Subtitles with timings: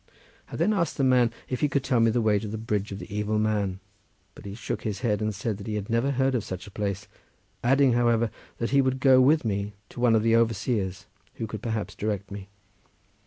[0.51, 2.91] I then asked the man if he could tell me the way to the bridge
[2.91, 3.79] of the evil man,
[4.33, 6.71] but he shook his head and said that he had never heard of such a
[6.71, 7.07] place,
[7.63, 11.61] adding, however, that he would go with me to one of the overseers, who could
[11.61, 12.49] perhaps direct me.